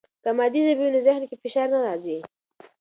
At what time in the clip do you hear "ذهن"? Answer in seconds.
1.07-1.23